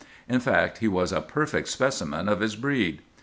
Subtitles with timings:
[0.27, 3.03] In fact, he was a perfect specimen of his breed.